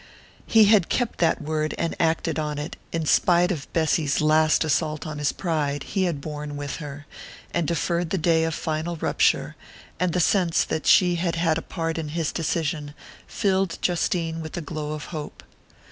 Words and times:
He 0.47 0.65
had 0.65 0.89
kept 0.89 1.19
that 1.19 1.43
word 1.43 1.75
and 1.77 1.95
acted 1.99 2.39
on 2.39 2.57
it; 2.57 2.75
in 2.91 3.05
spite 3.05 3.51
of 3.51 3.71
Bessy's 3.71 4.19
last 4.19 4.63
assault 4.63 5.05
on 5.05 5.19
his 5.19 5.31
pride 5.31 5.83
he 5.83 6.05
had 6.05 6.21
borne 6.21 6.57
with 6.57 6.77
her, 6.77 7.05
and 7.53 7.67
deferred 7.67 8.09
the 8.09 8.17
day 8.17 8.43
of 8.43 8.55
final 8.55 8.95
rupture; 8.95 9.55
and 9.99 10.13
the 10.13 10.19
sense 10.19 10.63
that 10.63 10.87
she 10.87 11.17
had 11.17 11.35
had 11.35 11.59
a 11.59 11.61
part 11.61 11.99
in 11.99 12.09
his 12.17 12.31
decision 12.31 12.95
filled 13.27 13.77
Justine 13.79 14.41
with 14.41 14.57
a 14.57 14.61
glow 14.61 14.93
of 14.93 15.05
hope. 15.13 15.43